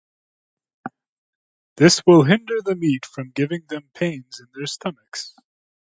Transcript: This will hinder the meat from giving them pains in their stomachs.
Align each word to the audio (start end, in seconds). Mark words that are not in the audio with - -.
This 1.77 2.01
will 2.07 2.23
hinder 2.23 2.55
the 2.65 2.75
meat 2.75 3.05
from 3.05 3.29
giving 3.35 3.65
them 3.69 3.91
pains 3.93 4.39
in 4.39 4.47
their 4.55 4.65
stomachs. 4.65 5.35